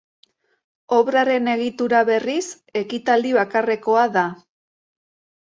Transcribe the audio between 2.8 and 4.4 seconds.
ekitaldi bakarrekoa da.